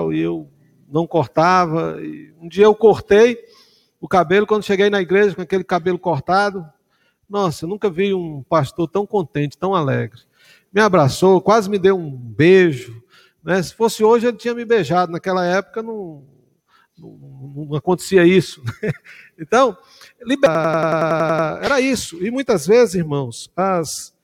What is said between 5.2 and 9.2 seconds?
com aquele cabelo cortado, nossa, nunca vi um pastor tão